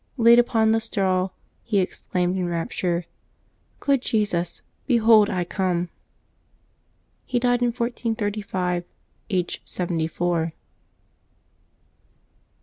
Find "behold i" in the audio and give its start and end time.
4.87-5.43